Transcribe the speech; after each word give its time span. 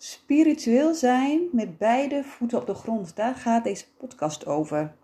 Spiritueel 0.00 0.94
zijn 0.94 1.48
met 1.52 1.78
beide 1.78 2.24
voeten 2.24 2.58
op 2.58 2.66
de 2.66 2.74
grond, 2.74 3.16
daar 3.16 3.34
gaat 3.34 3.64
deze 3.64 3.84
podcast 3.96 4.46
over. 4.46 4.94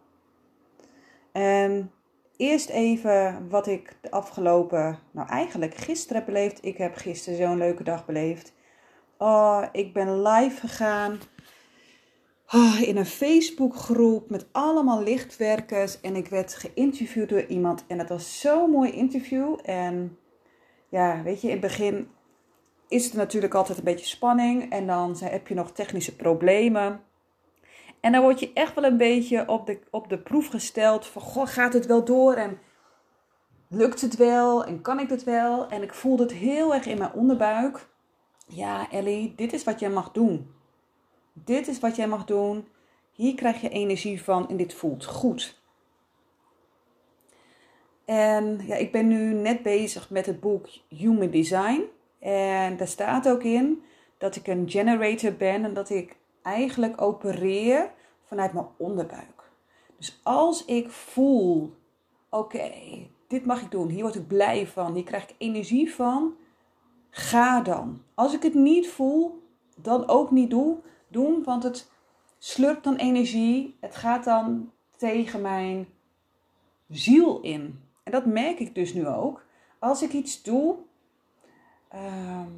En 1.33 1.93
eerst 2.37 2.69
even 2.69 3.49
wat 3.49 3.67
ik 3.67 3.97
de 4.01 4.11
afgelopen, 4.11 4.99
nou 5.11 5.29
eigenlijk 5.29 5.75
gisteren 5.75 6.17
heb 6.17 6.27
beleefd. 6.27 6.65
Ik 6.65 6.77
heb 6.77 6.95
gisteren 6.95 7.39
zo'n 7.39 7.59
leuke 7.59 7.83
dag 7.83 8.07
beleefd. 8.07 8.53
Oh, 9.19 9.65
ik 9.73 9.93
ben 9.93 10.23
live 10.23 10.61
gegaan 10.61 11.19
oh, 12.53 12.81
in 12.81 12.97
een 12.97 13.07
Facebookgroep 13.07 14.31
met 14.31 14.47
allemaal 14.53 15.03
lichtwerkers. 15.03 16.01
En 16.01 16.17
ik 16.17 16.29
werd 16.29 16.55
geïnterviewd 16.55 17.29
door 17.29 17.47
iemand. 17.47 17.85
En 17.87 17.99
dat 17.99 18.09
was 18.09 18.41
zo'n 18.41 18.71
mooi 18.71 18.91
interview. 18.91 19.59
En 19.63 20.19
ja, 20.89 21.23
weet 21.23 21.41
je, 21.41 21.47
in 21.47 21.53
het 21.53 21.63
begin 21.63 22.09
is 22.89 23.11
er 23.11 23.17
natuurlijk 23.17 23.55
altijd 23.55 23.79
een 23.79 23.85
beetje 23.85 24.07
spanning. 24.07 24.71
En 24.71 24.87
dan 24.87 25.17
heb 25.19 25.49
je 25.49 25.55
nog 25.55 25.73
technische 25.73 26.17
problemen. 26.17 27.01
En 28.01 28.13
dan 28.13 28.23
word 28.23 28.41
je 28.41 28.51
echt 28.55 28.75
wel 28.75 28.85
een 28.85 28.97
beetje 28.97 29.49
op 29.49 29.67
de, 29.67 29.79
op 29.91 30.09
de 30.09 30.19
proef 30.19 30.47
gesteld 30.47 31.07
van, 31.07 31.23
goh, 31.23 31.47
gaat 31.47 31.73
het 31.73 31.87
wel 31.87 32.05
door? 32.05 32.35
En 32.35 32.59
lukt 33.69 34.01
het 34.01 34.17
wel? 34.17 34.65
En 34.65 34.81
kan 34.81 35.01
ik 35.01 35.09
het 35.09 35.25
wel? 35.25 35.69
En 35.69 35.83
ik 35.83 35.95
voelde 35.95 36.23
het 36.23 36.33
heel 36.33 36.75
erg 36.75 36.87
in 36.87 36.99
mijn 36.99 37.13
onderbuik. 37.13 37.89
Ja, 38.47 38.91
Ellie, 38.91 39.33
dit 39.37 39.53
is 39.53 39.65
wat 39.65 39.81
jij 39.81 39.91
mag 39.91 40.13
doen. 40.13 40.55
Dit 41.33 41.69
is 41.69 41.81
wat 41.81 41.97
jij 41.97 42.09
mag 42.09 42.25
doen. 42.25 42.69
Hier 43.13 43.35
krijg 43.35 43.61
je 43.61 43.69
energie 43.69 44.23
van 44.23 44.49
en 44.49 44.57
dit 44.57 44.75
voelt 44.75 45.05
goed. 45.05 45.63
En 48.05 48.61
ja, 48.67 48.75
ik 48.75 48.93
ben 48.93 49.09
nu 49.09 49.33
net 49.33 49.63
bezig 49.63 50.11
met 50.11 50.27
het 50.27 50.41
boek 50.41 50.69
Human 50.89 51.31
Design. 51.31 51.83
En 52.25 52.77
daar 52.77 52.89
staat 52.89 53.29
ook 53.29 53.43
in 53.43 53.83
dat 54.19 54.37
ik 54.37 54.47
een 54.47 54.71
generator 54.71 55.33
ben 55.33 55.65
en 55.65 55.75
dat 55.75 55.91
ik 55.91 56.17
eigenlijk 56.43 57.01
opereer 57.01 57.93
vanuit 58.23 58.53
mijn 58.53 58.67
onderbuik. 58.77 59.51
Dus 59.97 60.21
als 60.23 60.65
ik 60.65 60.91
voel, 60.91 61.75
oké, 62.31 62.73
dit 63.29 63.47
mag 63.47 63.63
ik 63.63 63.71
doen, 63.71 63.89
hier 63.89 64.03
word 64.03 64.15
ik 64.15 64.27
blij 64.27 64.67
van, 64.67 64.95
hier 64.95 65.05
krijg 65.05 65.23
ik 65.23 65.35
energie 65.39 65.95
van, 65.95 66.35
ga 67.11 67.61
dan. 67.61 68.03
Als 68.15 68.35
ik 68.35 68.43
het 68.43 68.55
niet 68.55 68.89
voel, 68.89 69.43
dan 69.77 70.09
ook 70.09 70.31
niet 70.31 70.51
doe, 70.51 70.77
doen, 71.09 71.43
want 71.43 71.63
het 71.63 71.91
slurpt 72.39 72.85
dan 72.85 72.97
energie, 72.97 73.77
het 73.81 73.97
gaat 73.97 74.25
dan 74.25 74.71
tegen 74.97 75.41
mijn 75.41 75.89
ziel 76.89 77.41
in. 77.41 77.81
En 78.03 78.13
dat 78.13 78.27
merk 78.27 78.59
ik 78.59 78.75
dus 78.75 78.95
nu 78.95 79.07
ook. 79.07 79.45
Als 79.79 80.03
ik 80.03 80.13
iets 80.13 80.43
doe 80.43 80.77
Ehm, 81.95 82.51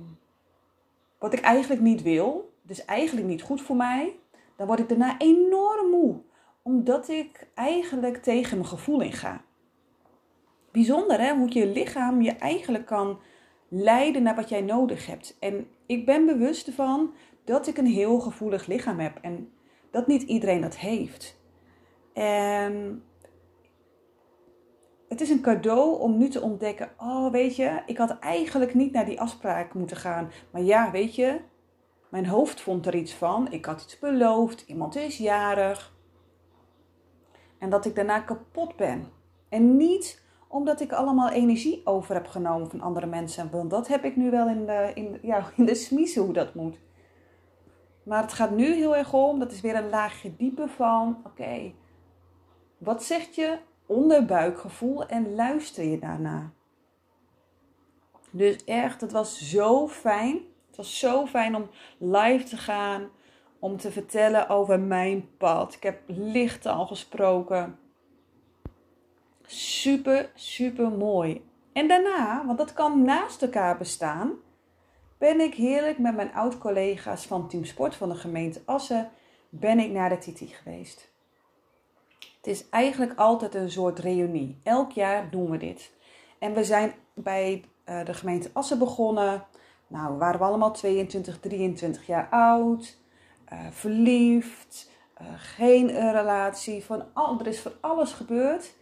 wat 1.18 1.32
ik 1.32 1.40
eigenlijk 1.40 1.80
niet 1.80 2.02
wil, 2.02 2.52
dus 2.62 2.84
eigenlijk 2.84 3.26
niet 3.26 3.42
goed 3.42 3.62
voor 3.62 3.76
mij, 3.76 4.16
dan 4.56 4.66
word 4.66 4.78
ik 4.78 4.88
daarna 4.88 5.18
enorm 5.18 5.90
moe. 5.90 6.20
Omdat 6.62 7.08
ik 7.08 7.48
eigenlijk 7.54 8.16
tegen 8.16 8.56
mijn 8.56 8.68
gevoel 8.68 9.00
inga. 9.00 9.44
Bijzonder 10.70 11.20
hè, 11.20 11.34
hoe 11.34 11.52
je 11.58 11.66
lichaam 11.66 12.22
je 12.22 12.32
eigenlijk 12.32 12.86
kan 12.86 13.18
leiden 13.68 14.22
naar 14.22 14.34
wat 14.34 14.48
jij 14.48 14.60
nodig 14.60 15.06
hebt. 15.06 15.36
En 15.40 15.66
ik 15.86 16.06
ben 16.06 16.26
bewust 16.26 16.66
ervan 16.66 17.14
dat 17.44 17.66
ik 17.66 17.76
een 17.78 17.86
heel 17.86 18.20
gevoelig 18.20 18.66
lichaam 18.66 18.98
heb 18.98 19.18
en 19.22 19.52
dat 19.90 20.06
niet 20.06 20.22
iedereen 20.22 20.60
dat 20.60 20.76
heeft. 20.76 21.40
En 22.12 23.02
het 25.08 25.20
is 25.20 25.30
een 25.30 25.40
cadeau 25.40 26.00
om 26.00 26.18
nu 26.18 26.28
te 26.28 26.40
ontdekken: 26.40 26.90
oh, 26.98 27.30
weet 27.30 27.56
je, 27.56 27.82
ik 27.86 27.98
had 27.98 28.18
eigenlijk 28.18 28.74
niet 28.74 28.92
naar 28.92 29.04
die 29.04 29.20
afspraak 29.20 29.74
moeten 29.74 29.96
gaan. 29.96 30.30
Maar 30.50 30.62
ja, 30.62 30.90
weet 30.90 31.14
je, 31.14 31.40
mijn 32.08 32.26
hoofd 32.26 32.60
vond 32.60 32.86
er 32.86 32.94
iets 32.94 33.14
van. 33.14 33.52
Ik 33.52 33.64
had 33.64 33.82
iets 33.82 33.98
beloofd, 33.98 34.64
iemand 34.66 34.96
is 34.96 35.18
jarig. 35.18 35.94
En 37.58 37.70
dat 37.70 37.84
ik 37.84 37.94
daarna 37.94 38.20
kapot 38.20 38.76
ben. 38.76 39.06
En 39.48 39.76
niet 39.76 40.24
omdat 40.48 40.80
ik 40.80 40.92
allemaal 40.92 41.30
energie 41.30 41.80
over 41.84 42.14
heb 42.14 42.26
genomen 42.26 42.70
van 42.70 42.80
andere 42.80 43.06
mensen. 43.06 43.50
Want 43.50 43.70
dat 43.70 43.88
heb 43.88 44.04
ik 44.04 44.16
nu 44.16 44.30
wel 44.30 44.48
in 44.48 44.66
de, 44.66 44.90
in, 44.94 45.18
ja, 45.22 45.50
in 45.56 45.64
de 45.64 46.12
hoe 46.20 46.32
dat 46.32 46.54
moet. 46.54 46.78
Maar 48.02 48.22
het 48.22 48.32
gaat 48.32 48.50
nu 48.50 48.74
heel 48.74 48.96
erg 48.96 49.12
om, 49.12 49.38
dat 49.38 49.52
is 49.52 49.60
weer 49.60 49.76
een 49.76 49.88
laagje 49.88 50.36
dieper 50.36 50.68
van: 50.68 51.20
oké, 51.24 51.72
wat 52.78 53.02
zegt 53.04 53.34
je 53.34 53.58
onderbuikgevoel 53.86 55.06
en 55.06 55.34
luister 55.34 55.84
je 55.84 55.98
daarna. 55.98 56.52
Dus 58.30 58.64
echt, 58.64 59.00
het 59.00 59.12
was 59.12 59.50
zo 59.50 59.88
fijn. 59.88 60.40
Het 60.66 60.76
was 60.76 60.98
zo 60.98 61.26
fijn 61.26 61.54
om 61.54 61.68
live 61.98 62.44
te 62.44 62.56
gaan, 62.56 63.08
om 63.58 63.76
te 63.76 63.90
vertellen 63.90 64.48
over 64.48 64.80
mijn 64.80 65.28
pad. 65.36 65.74
Ik 65.74 65.82
heb 65.82 66.00
licht 66.06 66.66
al 66.66 66.86
gesproken. 66.86 67.78
Super, 69.46 70.30
super 70.34 70.90
mooi. 70.90 71.44
En 71.72 71.88
daarna, 71.88 72.46
want 72.46 72.58
dat 72.58 72.72
kan 72.72 73.02
naast 73.02 73.42
elkaar 73.42 73.78
bestaan, 73.78 74.32
ben 75.18 75.40
ik 75.40 75.54
heerlijk 75.54 75.98
met 75.98 76.16
mijn 76.16 76.32
oud-collega's 76.32 77.26
van 77.26 77.48
Team 77.48 77.64
Sport 77.64 77.94
van 77.94 78.08
de 78.08 78.14
gemeente 78.14 78.62
Assen, 78.64 79.10
ben 79.48 79.78
ik 79.78 79.90
naar 79.90 80.08
de 80.08 80.18
Titi 80.18 80.46
geweest. 80.46 81.14
Het 82.46 82.54
is 82.54 82.68
eigenlijk 82.68 83.18
altijd 83.18 83.54
een 83.54 83.70
soort 83.70 83.98
reunie. 83.98 84.60
Elk 84.62 84.92
jaar 84.92 85.30
doen 85.30 85.50
we 85.50 85.56
dit. 85.56 85.92
En 86.38 86.54
we 86.54 86.64
zijn 86.64 86.92
bij 87.14 87.64
uh, 87.88 88.04
de 88.04 88.14
gemeente 88.14 88.50
Assen 88.52 88.78
begonnen. 88.78 89.44
Nou, 89.86 90.18
waren 90.18 90.40
we 90.40 90.46
allemaal 90.46 90.72
22, 90.72 91.40
23 91.40 92.06
jaar 92.06 92.28
oud. 92.30 92.98
Uh, 93.52 93.58
verliefd. 93.70 94.90
Uh, 95.20 95.26
geen 95.36 95.86
relatie. 96.12 96.84
Van 96.84 97.04
al, 97.12 97.40
er 97.40 97.46
is 97.46 97.60
van 97.60 97.72
alles 97.80 98.12
gebeurd. 98.12 98.74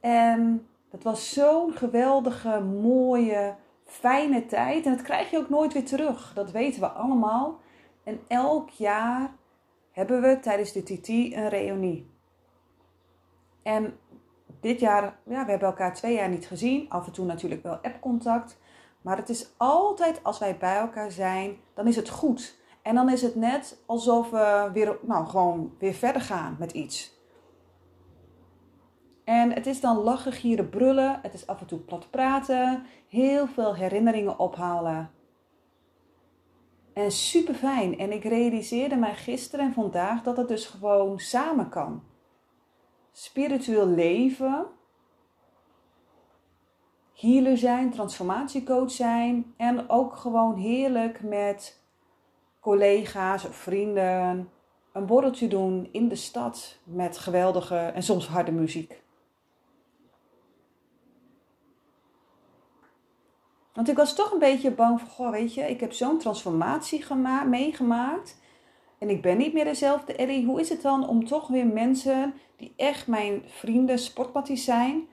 En 0.00 0.66
dat 0.90 1.02
was 1.02 1.32
zo'n 1.32 1.72
geweldige, 1.72 2.60
mooie, 2.60 3.54
fijne 3.84 4.46
tijd. 4.46 4.86
En 4.86 4.92
dat 4.92 5.02
krijg 5.02 5.30
je 5.30 5.38
ook 5.38 5.48
nooit 5.48 5.72
weer 5.72 5.86
terug. 5.86 6.32
Dat 6.34 6.50
weten 6.50 6.80
we 6.80 6.88
allemaal. 6.88 7.60
En 8.04 8.20
elk 8.28 8.70
jaar 8.70 9.34
hebben 9.90 10.22
we 10.22 10.38
tijdens 10.40 10.72
de 10.72 10.82
TT 10.82 11.08
een 11.08 11.48
reunie. 11.48 12.14
En 13.66 13.98
dit 14.60 14.80
jaar, 14.80 15.02
ja, 15.24 15.44
we 15.44 15.50
hebben 15.50 15.68
elkaar 15.68 15.94
twee 15.94 16.14
jaar 16.14 16.28
niet 16.28 16.46
gezien. 16.46 16.90
Af 16.90 17.06
en 17.06 17.12
toe 17.12 17.26
natuurlijk 17.26 17.62
wel 17.62 17.78
appcontact. 17.82 18.58
Maar 19.00 19.16
het 19.16 19.28
is 19.28 19.50
altijd 19.56 20.20
als 20.22 20.38
wij 20.38 20.56
bij 20.56 20.76
elkaar 20.76 21.10
zijn, 21.10 21.56
dan 21.74 21.86
is 21.86 21.96
het 21.96 22.08
goed. 22.08 22.58
En 22.82 22.94
dan 22.94 23.10
is 23.10 23.22
het 23.22 23.34
net 23.34 23.82
alsof 23.86 24.30
we 24.30 24.70
weer, 24.72 24.98
nou, 25.02 25.26
gewoon 25.26 25.74
weer 25.78 25.94
verder 25.94 26.22
gaan 26.22 26.56
met 26.58 26.72
iets. 26.72 27.14
En 29.24 29.52
het 29.52 29.66
is 29.66 29.80
dan 29.80 29.96
lachen, 29.96 30.32
gieren, 30.32 30.68
brullen. 30.68 31.18
Het 31.22 31.34
is 31.34 31.46
af 31.46 31.60
en 31.60 31.66
toe 31.66 31.78
plat 31.78 32.10
praten. 32.10 32.86
Heel 33.08 33.46
veel 33.46 33.74
herinneringen 33.74 34.38
ophalen. 34.38 35.10
En 36.92 37.10
super 37.10 37.54
fijn. 37.54 37.98
En 37.98 38.12
ik 38.12 38.24
realiseerde 38.24 38.96
mij 38.96 39.14
gisteren 39.14 39.66
en 39.66 39.72
vandaag 39.72 40.22
dat 40.22 40.36
het 40.36 40.48
dus 40.48 40.66
gewoon 40.66 41.18
samen 41.18 41.68
kan 41.68 42.02
spiritueel 43.18 43.86
leven, 43.86 44.66
healer 47.14 47.58
zijn, 47.58 47.90
transformatiecoach 47.90 48.90
zijn 48.90 49.54
en 49.56 49.90
ook 49.90 50.16
gewoon 50.16 50.56
heerlijk 50.56 51.22
met 51.22 51.80
collega's 52.60 53.44
of 53.44 53.56
vrienden 53.56 54.50
een 54.92 55.06
borreltje 55.06 55.48
doen 55.48 55.88
in 55.92 56.08
de 56.08 56.14
stad 56.14 56.78
met 56.84 57.18
geweldige 57.18 57.76
en 57.76 58.02
soms 58.02 58.28
harde 58.28 58.52
muziek. 58.52 59.02
Want 63.72 63.88
ik 63.88 63.96
was 63.96 64.14
toch 64.14 64.32
een 64.32 64.38
beetje 64.38 64.70
bang 64.70 65.00
van, 65.00 65.08
goh, 65.08 65.30
weet 65.30 65.54
je, 65.54 65.70
ik 65.70 65.80
heb 65.80 65.92
zo'n 65.92 66.18
transformatie 66.18 67.04
meegemaakt. 67.46 68.38
En 68.98 69.10
ik 69.10 69.22
ben 69.22 69.36
niet 69.36 69.52
meer 69.52 69.64
dezelfde 69.64 70.16
Ellie. 70.16 70.46
Hoe 70.46 70.60
is 70.60 70.68
het 70.68 70.82
dan 70.82 71.08
om 71.08 71.26
toch 71.26 71.48
weer 71.48 71.66
mensen 71.66 72.34
die 72.56 72.72
echt 72.76 73.06
mijn 73.06 73.42
vrienden, 73.46 73.98
sportparties 73.98 74.64
zijn, 74.64 75.08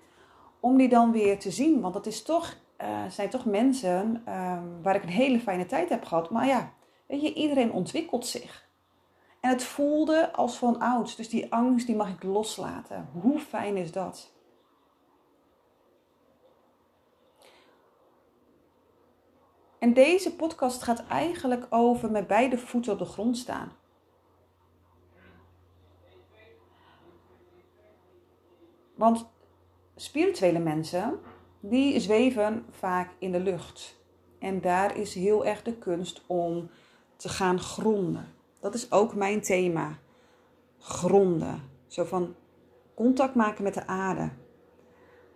om 0.59 0.77
die 0.77 0.89
dan 0.89 1.11
weer 1.11 1.39
te 1.39 1.51
zien? 1.51 1.81
Want 1.81 1.93
dat 1.93 2.05
is 2.05 2.23
toch, 2.23 2.55
uh, 2.81 2.87
zijn 3.09 3.29
toch 3.29 3.45
mensen 3.45 4.21
ehm, 4.25 4.63
waar 4.81 4.95
ik 4.95 5.03
een 5.03 5.09
hele 5.09 5.39
fijne 5.39 5.65
tijd 5.65 5.89
heb 5.89 6.05
gehad. 6.05 6.29
Maar 6.29 6.47
ja, 6.47 6.73
weet 7.07 7.21
je, 7.21 7.33
iedereen 7.33 7.71
ontwikkelt 7.71 8.25
zich. 8.25 8.67
En 9.39 9.49
het 9.49 9.63
voelde 9.63 10.31
als 10.33 10.57
van 10.57 10.79
ouds. 10.79 11.15
Dus 11.15 11.29
die 11.29 11.53
angst, 11.53 11.87
die 11.87 11.95
mag 11.95 12.09
ik 12.09 12.23
loslaten. 12.23 13.09
Hoe 13.21 13.39
fijn 13.39 13.77
is 13.77 13.91
dat? 13.91 14.32
En 19.83 19.93
deze 19.93 20.35
podcast 20.35 20.83
gaat 20.83 21.03
eigenlijk 21.07 21.65
over 21.69 22.11
met 22.11 22.27
beide 22.27 22.57
voeten 22.57 22.91
op 22.91 22.99
de 22.99 23.05
grond 23.05 23.37
staan. 23.37 23.71
Want 28.95 29.29
spirituele 29.95 30.59
mensen, 30.59 31.19
die 31.59 31.99
zweven 31.99 32.65
vaak 32.69 33.11
in 33.19 33.31
de 33.31 33.39
lucht. 33.39 34.03
En 34.39 34.61
daar 34.61 34.97
is 34.97 35.13
heel 35.13 35.45
erg 35.45 35.63
de 35.63 35.77
kunst 35.77 36.23
om 36.27 36.69
te 37.15 37.29
gaan 37.29 37.59
gronden. 37.59 38.33
Dat 38.59 38.73
is 38.73 38.91
ook 38.91 39.15
mijn 39.15 39.41
thema. 39.41 39.97
Gronden. 40.79 41.69
Zo 41.87 42.03
van 42.03 42.35
contact 42.93 43.35
maken 43.35 43.63
met 43.63 43.73
de 43.73 43.87
aarde. 43.87 44.29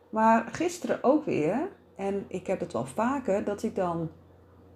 Maar 0.10 0.48
gisteren 0.52 1.04
ook 1.04 1.26
weer, 1.26 1.70
en 1.96 2.26
ik 2.28 2.48
heb 2.48 2.60
het 2.60 2.74
wel 2.74 2.86
vaker, 2.86 3.44
dat 3.44 3.64
ik 3.64 3.76
dan 3.76 4.10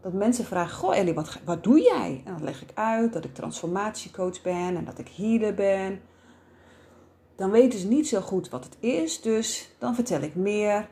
dat 0.02 0.14
mensen 0.14 0.46
vragen: 0.46 0.78
Goh, 0.78 0.98
Ellie, 0.98 1.14
wat, 1.14 1.40
wat 1.46 1.64
doe 1.64 1.82
jij? 1.82 2.22
En 2.26 2.34
dan 2.34 2.44
leg 2.44 2.62
ik 2.62 2.70
uit 2.74 3.14
dat 3.14 3.26
ik 3.26 3.34
transformatiecoach 3.34 4.42
ben 4.42 4.76
en 4.78 4.86
dat 4.86 5.00
ik 5.00 5.10
healer 5.16 5.54
ben. 5.54 6.02
Dan 7.36 7.52
weten 7.52 7.80
ze 7.80 7.88
niet 7.88 8.08
zo 8.08 8.22
goed 8.22 8.50
wat 8.50 8.64
het 8.64 8.78
is, 8.80 9.22
dus 9.22 9.76
dan 9.80 9.96
vertel 9.96 10.22
ik 10.22 10.36
meer 10.36 10.88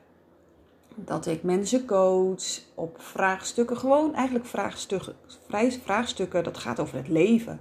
dat 0.95 1.25
ik 1.25 1.43
mensen 1.43 1.85
coach 1.85 2.59
op 2.75 3.01
vraagstukken, 3.01 3.77
gewoon 3.77 4.15
eigenlijk 4.15 4.45
vraagstukken, 4.45 5.15
vraagstukken 5.83 6.43
dat 6.43 6.57
gaat 6.57 6.79
over 6.79 6.97
het 6.97 7.07
leven. 7.07 7.59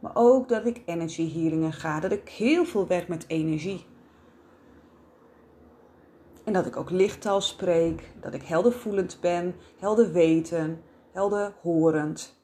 Maar 0.00 0.12
ook 0.14 0.48
dat 0.48 0.66
ik 0.66 0.82
energy 0.86 1.32
healingen 1.32 1.72
ga, 1.72 2.00
dat 2.00 2.12
ik 2.12 2.28
heel 2.28 2.64
veel 2.64 2.86
werk 2.86 3.08
met 3.08 3.24
energie. 3.28 3.86
En 6.50 6.56
dat 6.56 6.66
ik 6.66 6.76
ook 6.76 6.90
lichttaal 6.90 7.40
spreek, 7.40 8.10
dat 8.20 8.34
ik 8.34 8.42
heldervoelend 8.42 9.18
ben, 9.20 9.54
helder 9.78 10.12
weten, 10.12 10.82
helder 11.12 11.52
horend. 11.60 12.40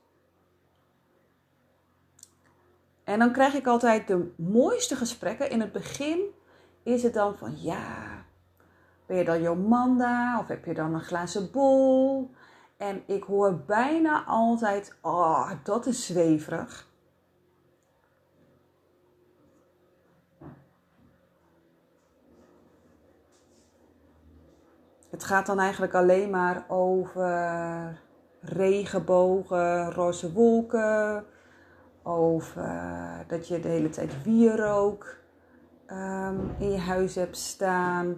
En 3.04 3.18
dan 3.18 3.32
krijg 3.32 3.54
ik 3.54 3.66
altijd 3.66 4.08
de 4.08 4.32
mooiste 4.36 4.96
gesprekken. 4.96 5.50
In 5.50 5.60
het 5.60 5.72
begin 5.72 6.20
is 6.82 7.02
het 7.02 7.14
dan 7.14 7.36
van 7.36 7.62
ja, 7.62 8.24
ben 9.06 9.16
je 9.16 9.24
dan 9.24 9.42
Jomanda 9.42 10.38
of 10.38 10.48
heb 10.48 10.64
je 10.64 10.74
dan 10.74 10.94
een 10.94 11.00
glazen 11.00 11.50
bol? 11.50 12.30
En 12.76 13.02
ik 13.06 13.22
hoor 13.22 13.64
bijna 13.66 14.24
altijd, 14.24 14.96
oh, 15.02 15.50
dat 15.62 15.86
is 15.86 16.06
zweverig. 16.06 16.88
Het 25.16 25.24
gaat 25.24 25.46
dan 25.46 25.58
eigenlijk 25.58 25.94
alleen 25.94 26.30
maar 26.30 26.64
over 26.68 28.00
regenbogen, 28.40 29.92
roze 29.92 30.32
wolken, 30.32 31.24
over 32.02 32.70
dat 33.26 33.48
je 33.48 33.60
de 33.60 33.68
hele 33.68 33.88
tijd 33.88 34.22
wierook 34.22 35.16
um, 35.90 36.54
in 36.58 36.70
je 36.70 36.78
huis 36.78 37.14
hebt 37.14 37.36
staan, 37.36 38.16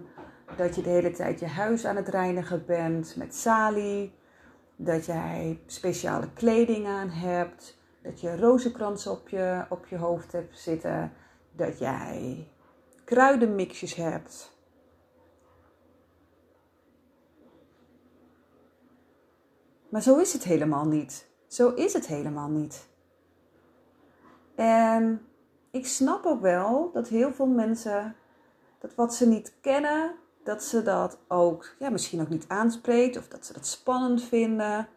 dat 0.55 0.75
je 0.75 0.81
de 0.81 0.89
hele 0.89 1.11
tijd 1.11 1.39
je 1.39 1.47
huis 1.47 1.85
aan 1.85 1.95
het 1.95 2.07
reinigen 2.07 2.65
bent 2.65 3.15
met 3.15 3.35
salie, 3.35 4.13
dat 4.75 5.05
jij 5.05 5.59
speciale 5.65 6.33
kleding 6.33 6.87
aan 6.87 7.09
hebt, 7.09 7.77
dat 8.03 8.21
je 8.21 8.37
rozenkrans 8.37 9.07
op 9.07 9.29
je, 9.29 9.65
op 9.69 9.85
je 9.85 9.97
hoofd 9.97 10.31
hebt 10.31 10.59
zitten, 10.59 11.11
dat 11.51 11.79
jij 11.79 12.47
kruidenmixjes 13.05 13.95
hebt. 13.95 14.57
Maar 19.89 20.01
zo 20.01 20.17
is 20.17 20.33
het 20.33 20.43
helemaal 20.43 20.85
niet. 20.85 21.27
Zo 21.47 21.69
is 21.69 21.93
het 21.93 22.07
helemaal 22.07 22.49
niet. 22.49 22.87
En 24.55 25.21
ik 25.71 25.87
snap 25.87 26.25
ook 26.25 26.41
wel 26.41 26.89
dat 26.93 27.07
heel 27.07 27.33
veel 27.33 27.47
mensen 27.47 28.15
dat 28.79 28.95
wat 28.95 29.15
ze 29.15 29.27
niet 29.27 29.53
kennen, 29.61 30.15
dat 30.43 30.63
ze 30.63 30.83
dat 30.83 31.19
ook 31.27 31.75
ja, 31.79 31.89
misschien 31.89 32.21
ook 32.21 32.29
niet 32.29 32.47
aanspreekt 32.47 33.17
of 33.17 33.27
dat 33.27 33.45
ze 33.45 33.53
dat 33.53 33.67
spannend 33.67 34.23
vinden. 34.23 34.87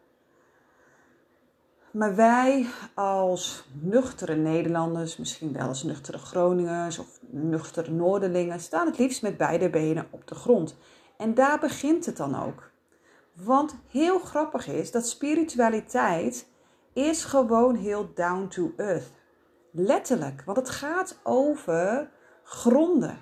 Maar 1.91 2.15
wij 2.15 2.67
als 2.95 3.69
nuchtere 3.81 4.35
Nederlanders, 4.35 5.17
misschien 5.17 5.53
wel 5.53 5.69
als 5.69 5.83
nuchtere 5.83 6.19
Groningers 6.19 6.99
of 6.99 7.19
nuchtere 7.31 7.91
Noorderlingen, 7.91 8.61
staan 8.61 8.87
het 8.87 8.99
liefst 8.99 9.23
met 9.23 9.37
beide 9.37 9.71
benen 9.71 10.07
op 10.11 10.27
de 10.27 10.35
grond. 10.35 10.77
En 11.17 11.35
daar 11.35 11.59
begint 11.59 12.07
het 12.07 12.17
dan 12.17 12.43
ook. 12.43 12.72
Want 13.33 13.75
heel 13.89 14.19
grappig 14.19 14.67
is 14.67 14.91
dat 14.91 15.09
spiritualiteit 15.09 16.47
is 16.93 17.25
gewoon 17.25 17.75
heel 17.75 18.11
down 18.15 18.47
to 18.49 18.73
earth. 18.77 19.11
Letterlijk, 19.71 20.43
want 20.45 20.57
het 20.57 20.71
gaat 20.71 21.19
over 21.23 22.11
gronden. 22.43 23.19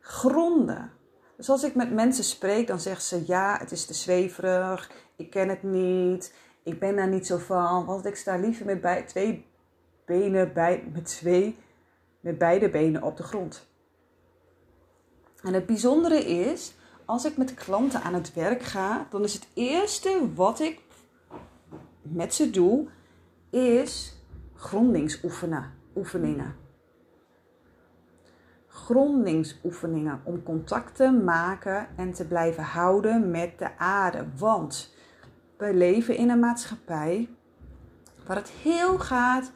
Gronden. 0.00 0.92
Dus 1.36 1.48
als 1.48 1.62
ik 1.62 1.74
met 1.74 1.92
mensen 1.92 2.24
spreek, 2.24 2.66
dan 2.66 2.80
zeggen 2.80 3.02
ze 3.02 3.26
ja, 3.26 3.56
het 3.58 3.72
is 3.72 3.84
te 3.84 3.94
zweverig, 3.94 4.90
ik 5.16 5.30
ken 5.30 5.48
het 5.48 5.62
niet, 5.62 6.34
ik 6.62 6.78
ben 6.78 6.96
daar 6.96 7.08
niet 7.08 7.26
zo 7.26 7.38
van, 7.38 7.84
want 7.84 8.06
ik 8.06 8.16
sta 8.16 8.36
liever 8.36 8.66
met 8.66 8.80
bij, 8.80 9.02
twee 9.02 9.46
benen 10.04 10.52
bij, 10.52 10.90
met 10.92 11.04
twee, 11.04 11.58
met 12.20 12.38
beide 12.38 12.70
benen 12.70 13.02
op 13.02 13.16
de 13.16 13.22
grond. 13.22 13.71
En 15.42 15.54
het 15.54 15.66
bijzondere 15.66 16.24
is, 16.24 16.74
als 17.04 17.24
ik 17.24 17.36
met 17.36 17.54
klanten 17.54 18.02
aan 18.02 18.14
het 18.14 18.34
werk 18.34 18.62
ga, 18.62 19.06
dan 19.10 19.24
is 19.24 19.34
het 19.34 19.48
eerste 19.54 20.28
wat 20.34 20.60
ik 20.60 20.80
met 22.02 22.34
ze 22.34 22.50
doe, 22.50 22.88
is 23.50 24.16
grondingsoefeningen. 24.54 26.54
Grondingsoefeningen 28.66 30.20
om 30.24 30.42
contact 30.42 30.96
te 30.96 31.10
maken 31.10 31.88
en 31.96 32.12
te 32.12 32.26
blijven 32.26 32.62
houden 32.62 33.30
met 33.30 33.58
de 33.58 33.78
aarde. 33.78 34.26
Want 34.38 34.94
wij 35.56 35.74
leven 35.74 36.16
in 36.16 36.30
een 36.30 36.40
maatschappij 36.40 37.28
waar 38.26 38.36
het 38.36 38.48
heel 38.48 38.98
gaat 38.98 39.52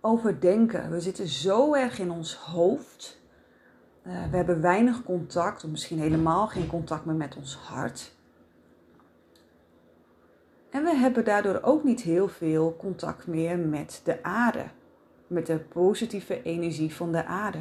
over 0.00 0.40
denken. 0.40 0.90
We 0.90 1.00
zitten 1.00 1.28
zo 1.28 1.74
erg 1.74 1.98
in 1.98 2.10
ons 2.10 2.34
hoofd 2.34 3.21
uh, 4.06 4.12
we 4.30 4.36
hebben 4.36 4.60
weinig 4.60 5.02
contact, 5.02 5.64
of 5.64 5.70
misschien 5.70 5.98
helemaal 5.98 6.46
geen 6.46 6.66
contact 6.66 7.04
meer 7.04 7.14
met 7.14 7.36
ons 7.36 7.56
hart. 7.56 8.14
En 10.70 10.84
we 10.84 10.94
hebben 10.94 11.24
daardoor 11.24 11.58
ook 11.62 11.84
niet 11.84 12.00
heel 12.00 12.28
veel 12.28 12.76
contact 12.78 13.26
meer 13.26 13.58
met 13.58 14.00
de 14.04 14.22
aarde, 14.22 14.64
met 15.26 15.46
de 15.46 15.58
positieve 15.58 16.42
energie 16.42 16.94
van 16.94 17.12
de 17.12 17.24
aarde. 17.24 17.60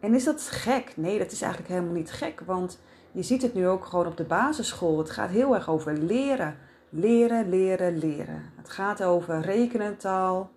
En 0.00 0.14
is 0.14 0.24
dat 0.24 0.42
gek? 0.42 0.92
Nee, 0.96 1.18
dat 1.18 1.32
is 1.32 1.42
eigenlijk 1.42 1.72
helemaal 1.72 1.94
niet 1.94 2.12
gek, 2.12 2.40
want 2.40 2.78
je 3.12 3.22
ziet 3.22 3.42
het 3.42 3.54
nu 3.54 3.68
ook 3.68 3.84
gewoon 3.84 4.06
op 4.06 4.16
de 4.16 4.24
basisschool. 4.24 4.98
Het 4.98 5.10
gaat 5.10 5.30
heel 5.30 5.54
erg 5.54 5.68
over 5.68 5.98
leren. 5.98 6.56
Leren, 6.88 7.48
leren, 7.48 7.98
leren. 7.98 8.52
Het 8.56 8.70
gaat 8.70 9.02
over 9.02 9.40
rekenen, 9.40 9.96
taal, 9.96 10.50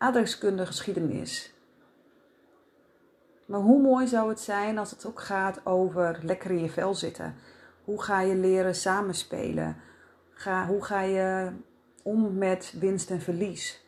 aardrijkskunde 0.00 0.66
geschiedenis. 0.66 1.52
Maar 3.44 3.60
hoe 3.60 3.82
mooi 3.82 4.06
zou 4.06 4.28
het 4.28 4.40
zijn 4.40 4.78
als 4.78 4.90
het 4.90 5.06
ook 5.06 5.20
gaat 5.20 5.66
over 5.66 6.18
lekker 6.22 6.50
in 6.50 6.62
je 6.62 6.70
vel 6.70 6.94
zitten? 6.94 7.34
Hoe 7.84 8.02
ga 8.02 8.20
je 8.20 8.34
leren 8.34 8.74
samenspelen? 8.74 9.76
Ga, 10.30 10.66
hoe 10.66 10.84
ga 10.84 11.00
je 11.00 11.52
om 12.02 12.38
met 12.38 12.74
winst 12.78 13.10
en 13.10 13.20
verlies? 13.20 13.84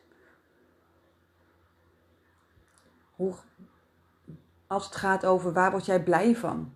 Hoe, 3.15 3.35
als 4.67 4.85
het 4.85 4.95
gaat 4.95 5.25
over 5.25 5.53
waar 5.53 5.71
word 5.71 5.85
jij 5.85 6.03
blij 6.03 6.35
van? 6.35 6.73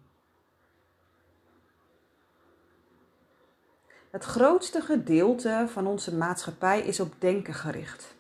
Het 4.10 4.24
grootste 4.24 4.82
gedeelte 4.82 5.66
van 5.68 5.88
onze 5.88 6.16
maatschappij 6.16 6.82
is 6.82 7.00
op 7.00 7.14
denken 7.20 7.54
gericht. 7.54 8.17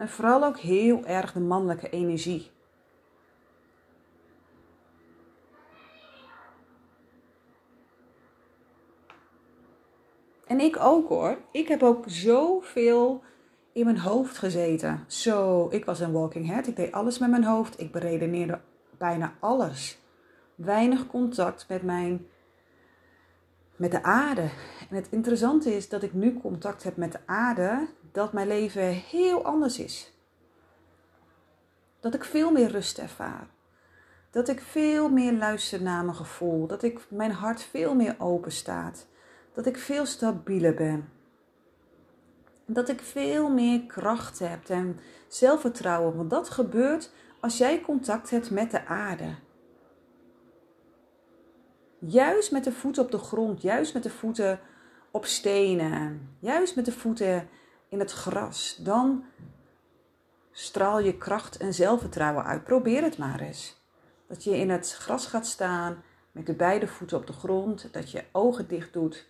En 0.00 0.08
vooral 0.08 0.44
ook 0.44 0.58
heel 0.58 1.04
erg 1.04 1.32
de 1.32 1.40
mannelijke 1.40 1.90
energie. 1.90 2.50
En 10.46 10.60
ik 10.60 10.76
ook 10.78 11.08
hoor. 11.08 11.38
Ik 11.52 11.68
heb 11.68 11.82
ook 11.82 12.04
zoveel 12.06 13.22
in 13.72 13.84
mijn 13.84 13.98
hoofd 13.98 14.38
gezeten. 14.38 15.04
Zo, 15.06 15.68
ik 15.70 15.84
was 15.84 16.00
een 16.00 16.12
walking 16.12 16.46
head. 16.46 16.66
Ik 16.66 16.76
deed 16.76 16.92
alles 16.92 17.18
met 17.18 17.30
mijn 17.30 17.44
hoofd. 17.44 17.80
Ik 17.80 17.92
beredeneerde 17.92 18.60
bijna 18.98 19.34
alles. 19.40 19.98
Weinig 20.54 21.06
contact 21.06 21.68
met 21.68 21.82
mijn 21.82 22.26
met 23.76 23.90
de 23.90 24.02
aarde. 24.02 24.50
En 24.90 24.96
het 24.96 25.08
interessante 25.10 25.74
is 25.76 25.88
dat 25.88 26.02
ik 26.02 26.12
nu 26.12 26.40
contact 26.40 26.82
heb 26.82 26.96
met 26.96 27.12
de 27.12 27.20
aarde 27.26 27.88
dat 28.12 28.32
mijn 28.32 28.48
leven 28.48 28.92
heel 28.92 29.44
anders 29.44 29.78
is. 29.78 30.12
Dat 32.00 32.14
ik 32.14 32.24
veel 32.24 32.50
meer 32.50 32.70
rust 32.70 32.98
ervaar. 32.98 33.46
Dat 34.30 34.48
ik 34.48 34.60
veel 34.60 35.08
meer 35.08 35.32
luister 35.32 35.82
naar 35.82 36.04
mijn 36.04 36.16
gevoel. 36.16 36.66
Dat 36.66 36.82
ik 36.82 37.00
mijn 37.08 37.32
hart 37.32 37.62
veel 37.62 37.94
meer 37.94 38.14
open 38.18 38.52
staat. 38.52 39.06
Dat 39.52 39.66
ik 39.66 39.76
veel 39.76 40.06
stabieler 40.06 40.74
ben. 40.74 41.08
Dat 42.66 42.88
ik 42.88 43.00
veel 43.00 43.50
meer 43.50 43.86
kracht 43.86 44.38
heb 44.38 44.68
en 44.68 44.98
zelfvertrouwen. 45.28 46.16
Want 46.16 46.30
dat 46.30 46.50
gebeurt 46.50 47.10
als 47.40 47.58
jij 47.58 47.80
contact 47.80 48.30
hebt 48.30 48.50
met 48.50 48.70
de 48.70 48.86
aarde. 48.86 49.34
Juist 51.98 52.52
met 52.52 52.64
de 52.64 52.72
voeten 52.72 53.02
op 53.02 53.10
de 53.10 53.18
grond, 53.18 53.62
juist 53.62 53.94
met 53.94 54.02
de 54.02 54.10
voeten 54.10 54.60
op 55.10 55.24
stenen, 55.24 56.28
juist 56.38 56.76
met 56.76 56.84
de 56.84 56.92
voeten 56.92 57.48
in 57.90 57.98
het 57.98 58.12
gras, 58.12 58.76
dan 58.76 59.24
straal 60.50 61.00
je 61.00 61.16
kracht 61.16 61.56
en 61.56 61.74
zelfvertrouwen 61.74 62.44
uit. 62.44 62.64
Probeer 62.64 63.02
het 63.02 63.18
maar 63.18 63.40
eens. 63.40 63.80
Dat 64.26 64.44
je 64.44 64.56
in 64.56 64.70
het 64.70 64.92
gras 64.92 65.26
gaat 65.26 65.46
staan 65.46 66.02
met 66.32 66.46
de 66.46 66.54
beide 66.54 66.86
voeten 66.86 67.18
op 67.18 67.26
de 67.26 67.32
grond, 67.32 67.92
dat 67.92 68.10
je 68.10 68.24
ogen 68.32 68.68
dicht 68.68 68.92
doet 68.92 69.28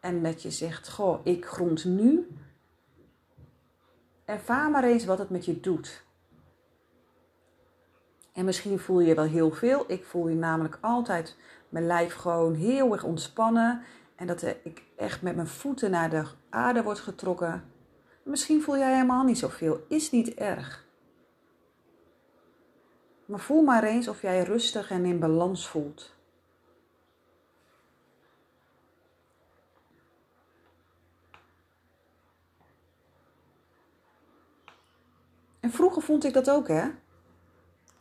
en 0.00 0.22
dat 0.22 0.42
je 0.42 0.50
zegt: 0.50 0.90
Goh, 0.90 1.20
ik 1.22 1.46
grond 1.46 1.84
nu. 1.84 2.28
Ervaar 4.24 4.70
maar 4.70 4.84
eens 4.84 5.04
wat 5.04 5.18
het 5.18 5.30
met 5.30 5.44
je 5.44 5.60
doet. 5.60 6.04
En 8.32 8.44
misschien 8.44 8.78
voel 8.78 9.00
je 9.00 9.14
wel 9.14 9.24
heel 9.24 9.50
veel. 9.50 9.84
Ik 9.86 10.04
voel 10.04 10.28
je 10.28 10.34
namelijk 10.34 10.78
altijd 10.80 11.36
mijn 11.68 11.86
lijf 11.86 12.14
gewoon 12.14 12.54
heel 12.54 12.92
erg 12.92 13.04
ontspannen. 13.04 13.82
En 14.16 14.26
dat 14.26 14.42
ik 14.42 14.82
echt 14.96 15.22
met 15.22 15.34
mijn 15.34 15.46
voeten 15.46 15.90
naar 15.90 16.10
de 16.10 16.24
aarde 16.50 16.82
word 16.82 16.98
getrokken. 16.98 17.72
Misschien 18.24 18.62
voel 18.62 18.76
jij 18.76 18.92
helemaal 18.92 19.24
niet 19.24 19.38
zoveel. 19.38 19.84
Is 19.88 20.10
niet 20.10 20.34
erg. 20.34 20.86
Maar 23.24 23.40
voel 23.40 23.62
maar 23.62 23.84
eens 23.84 24.08
of 24.08 24.22
jij 24.22 24.42
rustig 24.42 24.90
en 24.90 25.04
in 25.04 25.18
balans 25.18 25.68
voelt. 25.68 26.14
En 35.60 35.70
vroeger 35.70 36.02
vond 36.02 36.24
ik 36.24 36.32
dat 36.32 36.50
ook, 36.50 36.68
hè? 36.68 36.90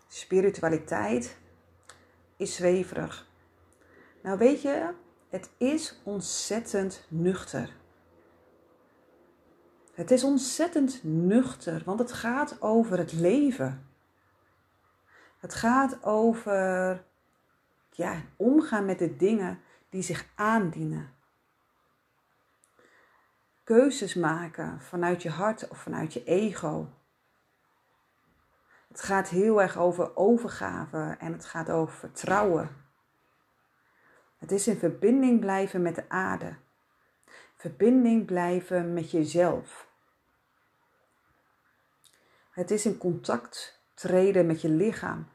Spiritualiteit 0.07 1.37
is 2.37 2.55
zweverig. 2.55 3.27
Nou, 4.21 4.37
weet 4.37 4.61
je, 4.61 4.93
het 5.29 5.49
is 5.57 5.99
ontzettend 6.03 7.05
nuchter. 7.09 7.82
Het 9.93 10.11
is 10.11 10.23
ontzettend 10.23 10.99
nuchter, 11.03 11.81
want 11.85 11.99
het 11.99 12.11
gaat 12.11 12.61
over 12.61 12.97
het 12.97 13.13
leven. 13.13 13.87
Het 15.39 15.53
gaat 15.53 16.03
over 16.03 17.03
ja, 17.91 18.21
omgaan 18.35 18.85
met 18.85 18.99
de 18.99 19.15
dingen 19.15 19.59
die 19.89 20.01
zich 20.01 20.25
aandienen. 20.35 21.13
Keuzes 23.63 24.13
maken 24.13 24.81
vanuit 24.81 25.21
je 25.21 25.29
hart 25.29 25.67
of 25.67 25.77
vanuit 25.77 26.13
je 26.13 26.23
ego. 26.23 26.89
Het 28.87 29.01
gaat 29.01 29.29
heel 29.29 29.61
erg 29.61 29.77
over 29.77 30.15
overgave 30.15 31.15
en 31.19 31.33
het 31.33 31.45
gaat 31.45 31.69
over 31.69 31.95
vertrouwen. 31.95 32.69
Het 34.37 34.51
is 34.51 34.67
in 34.67 34.77
verbinding 34.77 35.39
blijven 35.39 35.81
met 35.81 35.95
de 35.95 36.09
aarde. 36.09 36.55
Verbinding 37.63 38.25
blijven 38.25 38.93
met 38.93 39.11
jezelf. 39.11 39.87
Het 42.51 42.71
is 42.71 42.85
in 42.85 42.97
contact 42.97 43.83
treden 43.93 44.45
met 44.45 44.61
je 44.61 44.69
lichaam. 44.69 45.27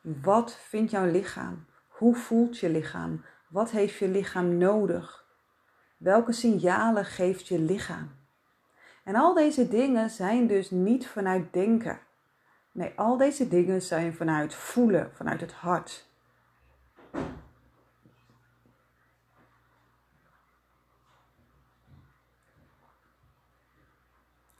Wat 0.00 0.56
vindt 0.56 0.90
jouw 0.90 1.10
lichaam? 1.10 1.66
Hoe 1.88 2.14
voelt 2.14 2.58
je 2.58 2.68
lichaam? 2.68 3.24
Wat 3.48 3.70
heeft 3.70 3.98
je 3.98 4.08
lichaam 4.08 4.56
nodig? 4.56 5.24
Welke 5.96 6.32
signalen 6.32 7.04
geeft 7.04 7.48
je 7.48 7.58
lichaam? 7.58 8.10
En 9.04 9.14
al 9.14 9.34
deze 9.34 9.68
dingen 9.68 10.10
zijn 10.10 10.46
dus 10.46 10.70
niet 10.70 11.08
vanuit 11.08 11.52
denken. 11.52 12.00
Nee, 12.72 12.92
al 12.96 13.16
deze 13.16 13.48
dingen 13.48 13.82
zijn 13.82 14.14
vanuit 14.14 14.54
voelen, 14.54 15.10
vanuit 15.14 15.40
het 15.40 15.52
hart. 15.52 16.06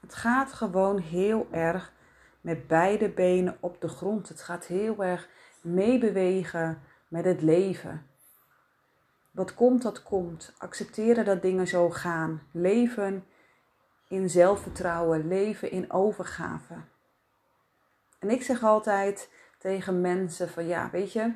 Het 0.08 0.16
gaat 0.16 0.52
gewoon 0.52 0.98
heel 0.98 1.48
erg 1.50 1.92
met 2.40 2.66
beide 2.66 3.08
benen 3.08 3.56
op 3.60 3.80
de 3.80 3.88
grond. 3.88 4.28
Het 4.28 4.42
gaat 4.42 4.64
heel 4.64 5.04
erg 5.04 5.28
meebewegen 5.60 6.82
met 7.08 7.24
het 7.24 7.42
leven. 7.42 8.06
Wat 9.30 9.54
komt, 9.54 9.82
dat 9.82 10.02
komt. 10.02 10.54
Accepteren 10.58 11.24
dat 11.24 11.42
dingen 11.42 11.66
zo 11.66 11.90
gaan. 11.90 12.42
Leven 12.52 13.24
in 14.08 14.30
zelfvertrouwen, 14.30 15.28
leven 15.28 15.70
in 15.70 15.92
overgave. 15.92 16.74
En 18.18 18.30
ik 18.30 18.42
zeg 18.42 18.62
altijd 18.62 19.30
tegen 19.58 20.00
mensen 20.00 20.48
van 20.48 20.66
ja, 20.66 20.90
weet 20.90 21.12
je, 21.12 21.32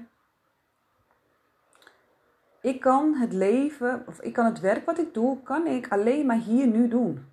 ik 2.61 2.81
kan 2.81 3.15
het 3.15 3.33
leven, 3.33 4.05
of 4.07 4.21
ik 4.21 4.33
kan 4.33 4.45
het 4.45 4.61
werk 4.61 4.87
wat 4.87 4.99
ik 4.99 5.15
doe, 5.15 5.43
kan 5.43 5.67
ik 5.67 5.89
alleen 5.89 6.27
maar 6.27 6.41
hier 6.41 6.67
nu 6.67 6.89
doen. 6.89 7.32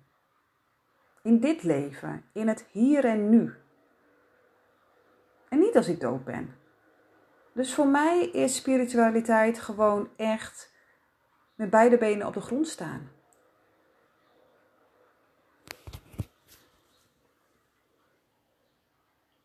In 1.22 1.40
dit 1.40 1.62
leven, 1.62 2.24
in 2.32 2.48
het 2.48 2.66
hier 2.70 3.04
en 3.04 3.30
nu. 3.30 3.54
En 5.48 5.58
niet 5.58 5.76
als 5.76 5.88
ik 5.88 6.00
dood 6.00 6.24
ben. 6.24 6.56
Dus 7.52 7.74
voor 7.74 7.88
mij 7.88 8.30
is 8.32 8.56
spiritualiteit 8.56 9.58
gewoon 9.58 10.08
echt 10.16 10.72
met 11.54 11.70
beide 11.70 11.98
benen 11.98 12.26
op 12.26 12.34
de 12.34 12.40
grond 12.40 12.68
staan. 12.68 13.10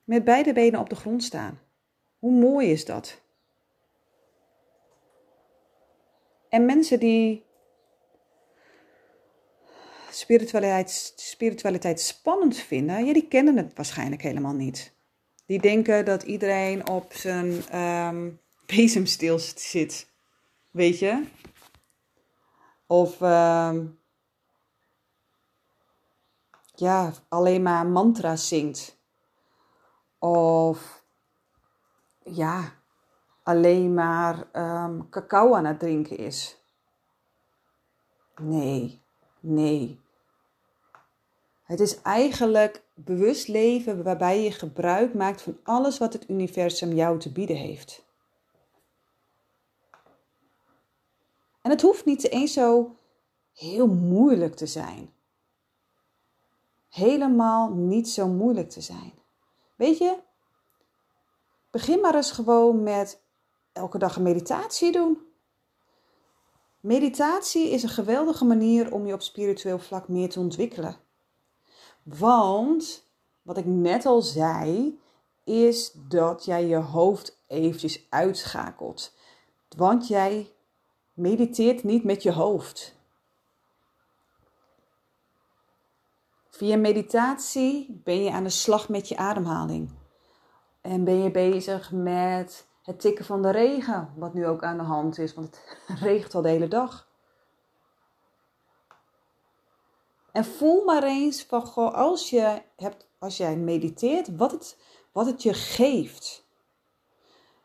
Met 0.04 0.24
beide 0.24 0.54
benen 0.54 0.80
op 0.80 0.90
de 0.90 0.96
grond 0.96 1.24
staan. 1.24 1.60
Hoe 2.20 2.32
mooi 2.32 2.72
is 2.72 2.86
dat? 2.86 3.22
En 6.50 6.66
mensen 6.66 7.00
die 7.00 7.45
spiritualiteit, 10.16 11.14
spiritualiteit 11.16 12.00
spannend 12.00 12.58
vinden, 12.58 13.06
ja, 13.06 13.14
die 13.14 13.28
kennen 13.28 13.58
het 13.58 13.72
waarschijnlijk 13.76 14.22
helemaal 14.22 14.54
niet. 14.54 14.94
Die 15.46 15.60
denken 15.62 16.06
dat 16.06 16.24
iedereen 16.24 16.90
op 16.90 17.14
zijn 17.14 17.80
um, 17.80 18.40
bezemsteel 18.76 19.40
zit. 19.56 20.08
Weet 20.72 21.00
je? 21.00 21.24
Of 22.88 23.22
um, 23.22 24.00
ja, 26.76 27.14
alleen 27.28 27.62
maar 27.62 27.86
mantra's 27.86 28.48
zingt. 28.48 28.98
Of 30.20 31.04
ja, 32.24 32.74
alleen 33.44 33.94
maar 33.94 34.48
um, 34.54 35.10
cacao 35.10 35.56
aan 35.56 35.66
het 35.66 35.80
drinken 35.80 36.18
is. 36.18 36.58
Nee, 38.36 39.02
nee. 39.40 40.04
Het 41.66 41.80
is 41.80 42.02
eigenlijk 42.02 42.84
bewust 42.94 43.48
leven 43.48 44.04
waarbij 44.04 44.44
je 44.44 44.52
gebruik 44.52 45.14
maakt 45.14 45.42
van 45.42 45.58
alles 45.64 45.98
wat 45.98 46.14
het 46.14 46.30
universum 46.30 46.94
jou 46.94 47.20
te 47.20 47.32
bieden 47.32 47.56
heeft. 47.56 48.04
En 51.62 51.72
het 51.72 51.82
hoeft 51.82 52.06
niet 52.06 52.30
eens 52.30 52.54
zo 52.54 52.96
heel 53.54 53.88
moeilijk 53.88 54.56
te 54.56 54.66
zijn. 54.66 55.14
Helemaal 56.90 57.74
niet 57.74 58.10
zo 58.10 58.28
moeilijk 58.28 58.70
te 58.70 58.82
zijn. 58.82 59.14
Weet 59.76 59.98
je, 59.98 60.18
begin 61.72 62.00
maar 62.00 62.16
eens 62.16 62.32
gewoon 62.32 62.84
met 62.84 63.22
elke 63.72 63.98
dag 63.98 64.16
een 64.16 64.24
meditatie 64.24 64.92
doen. 64.92 65.18
Meditatie 66.80 67.70
is 67.70 67.84
een 67.84 67.90
geweldige 67.90 68.46
manier 68.46 68.94
om 68.94 69.06
je 69.06 69.14
op 69.14 69.22
spiritueel 69.22 69.80
vlak 69.80 70.08
meer 70.08 70.30
te 70.30 70.40
ontwikkelen. 70.40 71.05
Want, 72.06 73.08
wat 73.42 73.58
ik 73.58 73.66
net 73.66 74.06
al 74.06 74.22
zei, 74.22 75.00
is 75.44 75.92
dat 76.08 76.46
jij 76.46 76.66
je 76.66 76.76
hoofd 76.76 77.38
eventjes 77.48 78.06
uitschakelt. 78.10 79.14
Want 79.78 80.08
jij 80.08 80.52
mediteert 81.14 81.84
niet 81.84 82.04
met 82.04 82.24
je 82.24 82.32
hoofd. 82.32 82.96
Via 86.50 86.78
meditatie 86.78 88.02
ben 88.04 88.24
je 88.24 88.32
aan 88.32 88.44
de 88.44 88.50
slag 88.50 88.90
met 88.90 89.08
je 89.08 89.18
ademhaling. 89.18 89.92
En 90.82 91.04
ben 91.04 91.24
je 91.24 91.32
bezig 91.32 91.92
met 91.92 92.68
het 92.84 93.00
tikken 93.00 93.26
van 93.26 93.42
de 93.42 93.52
regen, 93.52 94.14
wat 94.16 94.34
nu 94.34 94.48
ook 94.48 94.64
aan 94.64 94.78
de 94.78 94.84
hand 94.84 95.18
is, 95.18 95.34
want 95.34 95.62
het 95.86 96.00
regent 96.10 96.36
al 96.36 96.42
de 96.42 96.50
hele 96.50 96.68
dag. 96.68 97.08
En 100.36 100.46
voel 100.46 100.84
maar 100.84 101.04
eens 101.04 101.44
van, 101.44 101.94
als, 101.94 102.30
je 102.30 102.62
hebt, 102.76 103.08
als 103.20 103.38
jij 103.38 103.58
mediteert, 103.58 104.36
wat 104.38 104.52
het, 104.52 104.78
wat 105.12 105.26
het 105.26 105.44
je 105.44 105.54
geeft. 105.54 106.48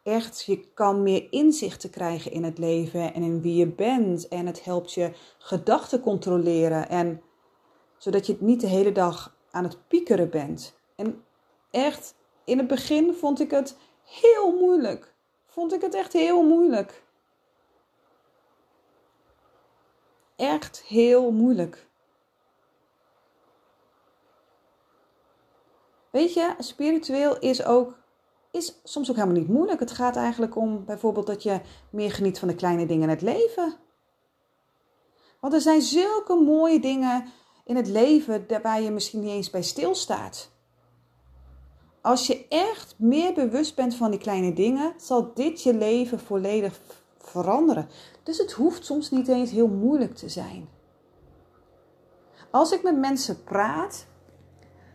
Echt, 0.02 0.44
je 0.44 0.72
kan 0.74 1.02
meer 1.02 1.26
inzichten 1.32 1.90
krijgen 1.90 2.32
in 2.32 2.44
het 2.44 2.58
leven 2.58 3.14
en 3.14 3.22
in 3.22 3.40
wie 3.40 3.56
je 3.56 3.66
bent. 3.66 4.28
En 4.28 4.46
het 4.46 4.64
helpt 4.64 4.92
je 4.92 5.12
gedachten 5.38 6.00
controleren. 6.00 6.88
En 6.88 7.22
zodat 7.98 8.26
je 8.26 8.36
niet 8.40 8.60
de 8.60 8.66
hele 8.66 8.92
dag 8.92 9.36
aan 9.50 9.64
het 9.64 9.88
piekeren 9.88 10.30
bent. 10.30 10.74
En 10.96 11.24
echt, 11.70 12.14
in 12.44 12.58
het 12.58 12.66
begin 12.66 13.14
vond 13.14 13.40
ik 13.40 13.50
het 13.50 13.76
heel 14.04 14.58
moeilijk. 14.58 15.14
Vond 15.46 15.72
ik 15.72 15.80
het 15.80 15.94
echt 15.94 16.12
heel 16.12 16.42
moeilijk. 16.42 17.02
echt 20.40 20.82
heel 20.82 21.30
moeilijk. 21.30 21.89
Weet 26.10 26.34
je, 26.34 26.54
spiritueel 26.58 27.38
is 27.38 27.64
ook 27.64 27.98
is 28.50 28.80
soms 28.84 29.10
ook 29.10 29.16
helemaal 29.16 29.38
niet 29.38 29.48
moeilijk. 29.48 29.80
Het 29.80 29.90
gaat 29.90 30.16
eigenlijk 30.16 30.56
om 30.56 30.84
bijvoorbeeld 30.84 31.26
dat 31.26 31.42
je 31.42 31.60
meer 31.90 32.12
geniet 32.12 32.38
van 32.38 32.48
de 32.48 32.54
kleine 32.54 32.86
dingen 32.86 33.02
in 33.02 33.08
het 33.08 33.22
leven. 33.22 33.74
Want 35.40 35.52
er 35.52 35.60
zijn 35.60 35.82
zulke 35.82 36.34
mooie 36.34 36.80
dingen 36.80 37.24
in 37.64 37.76
het 37.76 37.86
leven 37.86 38.46
waar 38.62 38.80
je 38.80 38.90
misschien 38.90 39.20
niet 39.20 39.30
eens 39.30 39.50
bij 39.50 39.62
stilstaat. 39.62 40.50
Als 42.00 42.26
je 42.26 42.46
echt 42.48 42.94
meer 42.98 43.34
bewust 43.34 43.76
bent 43.76 43.94
van 43.94 44.10
die 44.10 44.20
kleine 44.20 44.52
dingen, 44.52 44.94
zal 44.96 45.34
dit 45.34 45.62
je 45.62 45.74
leven 45.74 46.20
volledig 46.20 46.80
veranderen. 47.18 47.88
Dus 48.22 48.38
het 48.38 48.52
hoeft 48.52 48.84
soms 48.84 49.10
niet 49.10 49.28
eens 49.28 49.50
heel 49.50 49.68
moeilijk 49.68 50.14
te 50.14 50.28
zijn. 50.28 50.68
Als 52.50 52.72
ik 52.72 52.82
met 52.82 52.98
mensen 52.98 53.44
praat, 53.44 54.06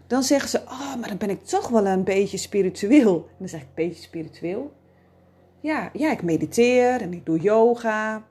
dan 0.08 0.24
zeggen 0.24 0.50
ze: 0.50 0.62
Oh, 0.62 0.96
maar 0.96 1.08
dan 1.10 1.18
ben 1.18 1.30
ik 1.30 1.44
toch 1.44 1.68
wel 1.68 1.86
een 1.86 2.04
beetje 2.04 2.38
spiritueel. 2.38 3.16
En 3.16 3.36
dan 3.38 3.48
zeg 3.48 3.62
ik: 3.62 3.68
Beetje 3.74 4.04
spiritueel? 4.04 4.74
Ja, 5.60 5.90
ja, 5.94 6.12
ik 6.12 6.24
mediteer 6.24 7.02
en 7.02 7.14
ik 7.14 7.26
doe 7.26 7.40
yoga. 7.40 8.24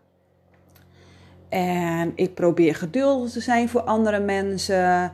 En 1.48 2.12
ik 2.14 2.34
probeer 2.34 2.74
geduldig 2.74 3.30
te 3.30 3.40
zijn 3.40 3.68
voor 3.68 3.80
andere 3.80 4.20
mensen. 4.20 5.12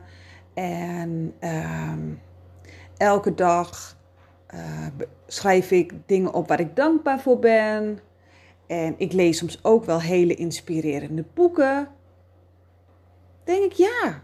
En 0.53 1.33
ehm, 1.39 2.13
elke 2.97 3.33
dag 3.33 3.97
uh, 4.53 4.87
schrijf 5.27 5.71
ik 5.71 5.93
dingen 6.05 6.33
op 6.33 6.47
waar 6.47 6.59
ik 6.59 6.75
dankbaar 6.75 7.19
voor 7.19 7.39
ben. 7.39 7.99
En 8.67 8.95
ik 8.97 9.13
lees 9.13 9.37
soms 9.37 9.63
ook 9.63 9.85
wel 9.85 10.01
hele 10.01 10.35
inspirerende 10.35 11.25
boeken. 11.33 11.87
Denk 13.43 13.63
ik, 13.63 13.73
ja. 13.73 14.21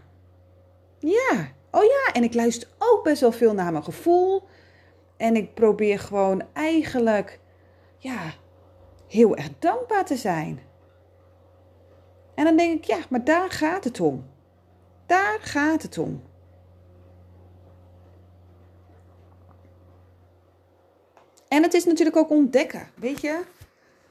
Ja. 0.98 1.56
Oh 1.70 1.84
ja, 1.84 2.12
en 2.12 2.22
ik 2.22 2.34
luister 2.34 2.68
ook 2.78 3.04
best 3.04 3.20
wel 3.20 3.32
veel 3.32 3.54
naar 3.54 3.72
mijn 3.72 3.84
gevoel. 3.84 4.42
En 5.16 5.36
ik 5.36 5.54
probeer 5.54 5.98
gewoon 5.98 6.42
eigenlijk, 6.52 7.40
ja, 7.98 8.32
heel 9.06 9.36
erg 9.36 9.50
dankbaar 9.58 10.04
te 10.04 10.16
zijn. 10.16 10.60
En 12.34 12.44
dan 12.44 12.56
denk 12.56 12.78
ik, 12.78 12.84
ja, 12.84 12.98
maar 13.10 13.24
daar 13.24 13.50
gaat 13.50 13.84
het 13.84 14.00
om. 14.00 14.26
Daar 15.06 15.38
gaat 15.40 15.82
het 15.82 15.98
om. 15.98 16.22
En 21.48 21.62
het 21.62 21.74
is 21.74 21.84
natuurlijk 21.84 22.16
ook 22.16 22.30
ontdekken. 22.30 22.90
Weet 22.94 23.20
je, 23.20 23.44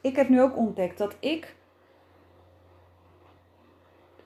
ik 0.01 0.15
heb 0.15 0.29
nu 0.29 0.41
ook 0.41 0.57
ontdekt 0.57 0.97
dat 0.97 1.15
ik 1.19 1.55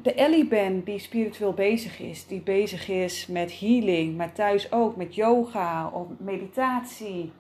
de 0.01 0.13
Ellie 0.13 0.47
ben 0.47 0.83
die 0.83 0.99
spiritueel 0.99 1.53
bezig 1.53 1.99
is. 1.99 2.27
Die 2.27 2.41
bezig 2.41 2.89
is 2.89 3.27
met 3.27 3.59
healing, 3.59 4.17
maar 4.17 4.33
thuis 4.33 4.71
ook 4.71 4.95
met 4.95 5.15
yoga 5.15 5.89
of 5.89 6.07
meditatie, 6.17 7.31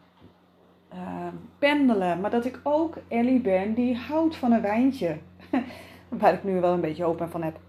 uh, 0.93 1.27
pendelen. 1.59 2.21
Maar 2.21 2.31
dat 2.31 2.45
ik 2.45 2.59
ook 2.63 2.97
Ellie 3.07 3.39
ben 3.39 3.73
die 3.73 3.95
houdt 3.95 4.35
van 4.35 4.51
een 4.51 4.61
wijntje. 4.61 5.17
Waar 6.09 6.33
ik 6.33 6.43
nu 6.43 6.59
wel 6.59 6.73
een 6.73 6.81
beetje 6.81 7.03
hoop 7.03 7.27
van 7.29 7.43
heb. 7.43 7.59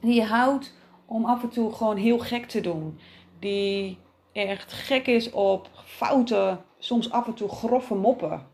Die 0.00 0.22
houdt 0.22 0.74
om 1.06 1.24
af 1.24 1.42
en 1.42 1.48
toe 1.48 1.72
gewoon 1.72 1.96
heel 1.96 2.18
gek 2.18 2.46
te 2.46 2.60
doen. 2.60 2.98
Die 3.38 3.98
echt 4.32 4.72
gek 4.72 5.06
is 5.06 5.30
op 5.30 5.68
fouten, 5.84 6.64
soms 6.78 7.10
af 7.10 7.26
en 7.26 7.34
toe 7.34 7.48
grove 7.48 7.94
moppen. 7.94 8.46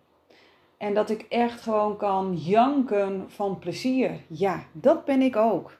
En 0.85 0.95
dat 0.95 1.11
ik 1.11 1.23
echt 1.29 1.61
gewoon 1.61 1.97
kan 1.97 2.37
janken 2.37 3.31
van 3.31 3.59
plezier. 3.59 4.21
Ja, 4.27 4.65
dat 4.73 5.05
ben 5.05 5.23
ik 5.23 5.37
ook. 5.37 5.79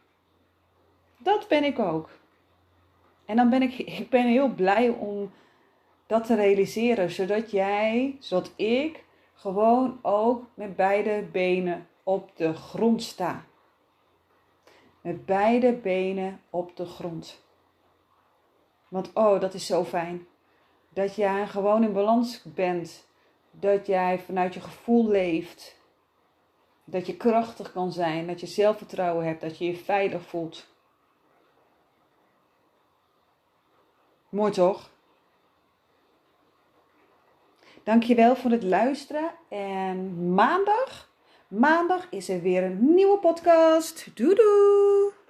Dat 1.19 1.49
ben 1.49 1.65
ik 1.65 1.79
ook. 1.79 2.09
En 3.25 3.37
dan 3.37 3.51
ben 3.51 3.63
ik, 3.63 3.79
ik 4.01 4.11
ben 4.11 4.27
heel 4.27 4.49
blij 4.49 4.89
om 4.89 5.33
dat 6.07 6.27
te 6.27 6.35
realiseren. 6.35 7.11
Zodat 7.11 7.51
jij, 7.51 8.17
zodat 8.19 8.53
ik 8.57 9.05
gewoon 9.35 9.99
ook 10.03 10.47
met 10.55 10.77
beide 10.77 11.29
benen 11.33 11.89
op 12.03 12.37
de 12.37 12.55
grond 12.55 13.03
sta. 13.03 13.45
Met 15.01 15.27
beide 15.27 15.73
benen 15.73 16.41
op 16.51 16.77
de 16.77 16.87
grond. 16.87 17.45
Want 18.89 19.11
oh, 19.15 19.41
dat 19.41 19.55
is 19.55 19.67
zo 19.67 19.85
fijn. 19.85 20.27
Dat 20.89 21.15
jij 21.17 21.47
gewoon 21.47 21.83
in 21.83 21.93
balans 21.93 22.43
bent. 22.55 23.13
Dat 23.61 23.87
jij 23.87 24.19
vanuit 24.19 24.55
je 24.55 24.61
gevoel 24.61 25.09
leeft. 25.09 25.77
Dat 26.85 27.07
je 27.07 27.17
krachtig 27.17 27.73
kan 27.73 27.93
zijn. 27.93 28.27
Dat 28.27 28.41
je 28.41 28.47
zelfvertrouwen 28.47 29.27
hebt. 29.27 29.41
Dat 29.41 29.59
je 29.59 29.65
je 29.65 29.77
veilig 29.77 30.23
voelt. 30.23 30.67
Mooi 34.29 34.53
toch? 34.53 34.91
Dankjewel 37.83 38.37
voor 38.37 38.51
het 38.51 38.63
luisteren. 38.63 39.31
En 39.49 40.29
maandag, 40.35 41.11
maandag 41.49 42.07
is 42.11 42.29
er 42.29 42.41
weer 42.41 42.65
een 42.65 42.95
nieuwe 42.95 43.19
podcast. 43.19 44.11
Doei 44.15 44.35
doei! 44.35 45.24